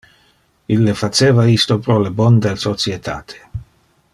[0.75, 3.45] Ille faceva isto pro le bon del societate.